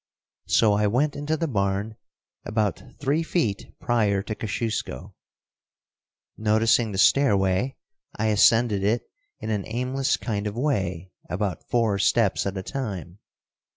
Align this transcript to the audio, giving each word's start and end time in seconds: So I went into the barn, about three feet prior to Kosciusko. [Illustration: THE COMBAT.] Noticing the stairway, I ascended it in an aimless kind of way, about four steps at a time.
So 0.47 0.73
I 0.73 0.87
went 0.87 1.15
into 1.15 1.37
the 1.37 1.47
barn, 1.47 1.95
about 2.43 2.81
three 2.99 3.21
feet 3.21 3.67
prior 3.79 4.23
to 4.23 4.33
Kosciusko. 4.33 4.95
[Illustration: 5.13 5.13
THE 5.13 6.37
COMBAT.] 6.43 6.51
Noticing 6.53 6.91
the 6.91 6.97
stairway, 6.97 7.77
I 8.17 8.25
ascended 8.29 8.83
it 8.83 9.03
in 9.41 9.51
an 9.51 9.63
aimless 9.67 10.17
kind 10.17 10.47
of 10.47 10.57
way, 10.57 11.11
about 11.29 11.69
four 11.69 11.99
steps 11.99 12.47
at 12.47 12.57
a 12.57 12.63
time. 12.63 13.19